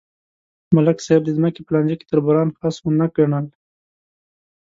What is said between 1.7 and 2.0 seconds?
لانجه